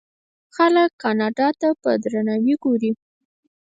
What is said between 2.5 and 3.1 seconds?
ګوري.